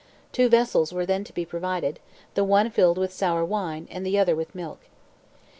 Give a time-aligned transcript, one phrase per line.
[0.31, 1.99] Two vessels were then to be provided,
[2.33, 4.79] the one filled with sour wine, and the other with milk.